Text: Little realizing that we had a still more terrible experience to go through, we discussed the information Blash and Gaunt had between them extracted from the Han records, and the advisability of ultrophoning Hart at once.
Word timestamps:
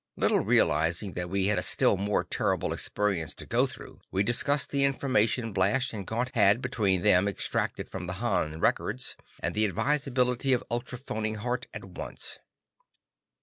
Little 0.17 0.39
realizing 0.39 1.13
that 1.13 1.29
we 1.29 1.45
had 1.45 1.59
a 1.59 1.61
still 1.61 1.95
more 1.95 2.23
terrible 2.23 2.73
experience 2.73 3.35
to 3.35 3.45
go 3.45 3.67
through, 3.67 4.01
we 4.09 4.23
discussed 4.23 4.71
the 4.71 4.83
information 4.83 5.53
Blash 5.53 5.93
and 5.93 6.07
Gaunt 6.07 6.31
had 6.33 6.59
between 6.59 7.03
them 7.03 7.27
extracted 7.27 7.87
from 7.87 8.07
the 8.07 8.13
Han 8.13 8.59
records, 8.59 9.15
and 9.41 9.53
the 9.53 9.65
advisability 9.65 10.53
of 10.53 10.63
ultrophoning 10.71 11.35
Hart 11.35 11.67
at 11.71 11.85
once. 11.85 12.39